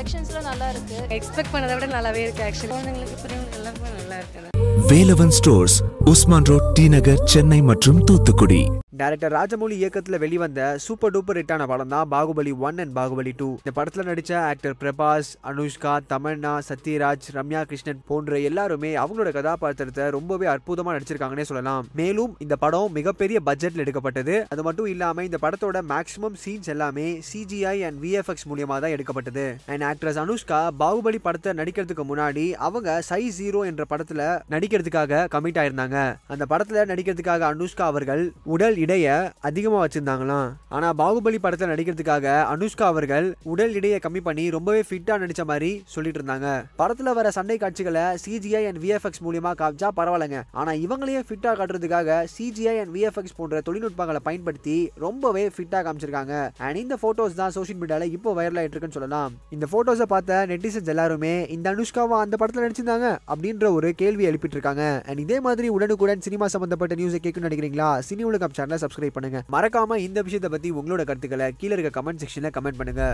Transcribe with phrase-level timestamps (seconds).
[0.00, 0.98] கலெக்ஷன்ஸ்லாம் நல்லா இருக்கு.
[1.16, 4.46] எக்ஸ்பெக்ட் பண்ணதை விட நல்லாவே இருக்கு ஆக்சுவலி குழந்தைங்களுக்கு பெரியவங்களுக்கு எல்லாருமே நல்லா இருக்கு.
[4.90, 5.76] Velavan stores
[6.12, 8.62] Usman road T Nagar Chennai மற்றும் தூத்துக்குடி.
[9.00, 13.72] டைரக்டர் ராஜமௌலி இயக்கத்துல வெளிவந்த சூப்பர் டூப்பர் ஹிட்டான படம் தான் Baahubali one and Baahubali two இந்த
[13.76, 20.94] படத்துல நடிச்ச ஆக்டர் பிரபாஸ் அனுஷ்கா தமன்னா சத்யராஜ் ரம்யா கிருஷ்ணன் போன்ற எல்லாருமே அவங்களோட கதாபாத்திரத்தை ரொம்பவே அற்புதமா
[20.96, 21.86] நடிச்சிருக்காங்கன்னே சொல்லலாம்.
[22.00, 24.34] மேலும் இந்த படம் மிகப்பெரிய பட்ஜெட்ல எடுக்கப்பட்டது.
[24.54, 29.46] அது மட்டும் இல்லாம இந்த படத்தோட மேக்ஸிமம் சீன்ஸ் எல்லாமே சிஜிஐ அண்ட் விஎஃப்எக்ஸ் மூலியமா தான் எடுக்கப்பட்டது.
[29.72, 35.98] அண்ட் ஆக்ட்ரஸ் அனுஷ்கா பாகுபலி படத்தை நடிக்கிறதுக்கு முன்னாடி அவங்க சை ஜீரோ என்ற படத்துல நடிக்கிறதுக்காக கமிட் ஆயிருந்தாங்க.
[36.34, 38.24] அந்த படத்துல நடிக்கிறதுக்காக அனுஷ்கா அவர்கள்
[38.54, 39.16] உடல் எடையை
[39.48, 40.48] அதிகமாக வச்சுருந்தாங்களாம்.
[40.76, 46.18] ஆனால் பாகுபலி படத்தில் நடிக்கிறதுக்காக அனுஷ்கா அவர்கள் உடல் இடையை கம்மி பண்ணி ரொம்பவே ஃபிட்டாக நடித்த மாதிரி சொல்லிட்டு
[46.20, 46.48] இருந்தாங்க
[46.80, 50.40] படத்தில் வர சண்டை காட்சிகளை சிஜிஐ அண்ட் விஎஃப்எக்ஸ் மூலியமாக காமிச்சா பரவாயில்லைங்க.
[50.60, 56.34] ஆனால் இவங்களையே ஃபிட்டாக காட்டுறதுக்காக சிஜிஐ அண்ட் விஎஃப்எக்ஸ் போன்ற தொழில்நுட்பங்களை பயன்படுத்தி ரொம்பவே ஃபிட்டாக காமிச்சிருக்காங்க.
[56.66, 59.30] அண்ட் இந்த ஃபோட்டோஸ் தான் சோஷியல் மீடியாவில் இப்போ வைரல் ஆகிட்டு இருக்குன்னு சொல்லலாம்.
[59.56, 64.84] இந்த ஃபோட்டோஸை பார்த்த நெட்டிசன்ஸ் எல்லாருமே இந்த அனுஷ்காவை அந்த படத்தில் நடிச்சிருந்தாங்க அப்படின்ற ஒரு கேள்வி எழுப்பிட்டு இருக்காங்க
[65.08, 67.90] அண்ட் இதே மாதிரி உடனுக்குடன் சினிமா சம்பந்தப்பட்ட நியூஸை கேட்கணும்னு நினைக்கிறீங்களா?
[68.08, 69.40] சினி உலகம் சேனல் சப்ஸ்கிரைப் பண்ணுங்க.
[69.56, 73.04] மறக்காம இந்த விஷயத்தை பத்தி உங்களோட கருத்துக்களை கீழே இருக்க கமெண்ட் செக்ஷன்ல கமெண்ட் பண்ணுங்க.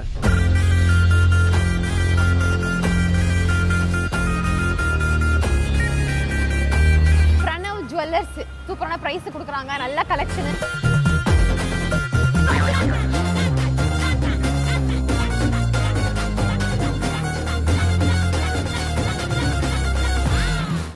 [7.90, 9.72] ஜுவல்லர்ஸ் சூப்பரான ப்ரைஸ் கொடுக்குறாங்க.
[9.82, 10.48] நல்ல கலெக்ஷன்